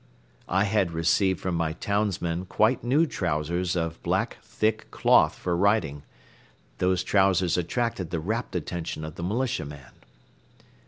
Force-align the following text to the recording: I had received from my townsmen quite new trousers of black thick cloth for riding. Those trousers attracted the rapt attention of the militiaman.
I 0.49 0.63
had 0.63 0.93
received 0.93 1.39
from 1.41 1.53
my 1.53 1.73
townsmen 1.73 2.45
quite 2.47 2.83
new 2.83 3.05
trousers 3.05 3.75
of 3.75 4.01
black 4.01 4.37
thick 4.41 4.89
cloth 4.89 5.35
for 5.35 5.55
riding. 5.55 6.01
Those 6.79 7.03
trousers 7.03 7.55
attracted 7.55 8.09
the 8.09 8.19
rapt 8.19 8.55
attention 8.55 9.05
of 9.05 9.13
the 9.13 9.21
militiaman. 9.23 9.93